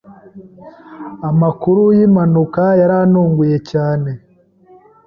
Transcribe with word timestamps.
Amakuru 1.29 1.81
yimpanuka 1.97 2.63
yarantunguye 2.81 3.57
cyane. 3.71 4.09